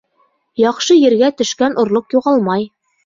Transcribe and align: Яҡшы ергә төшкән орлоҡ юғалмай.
Яҡшы 0.61 0.97
ергә 0.99 1.29
төшкән 1.41 1.77
орлоҡ 1.85 2.17
юғалмай. 2.19 2.67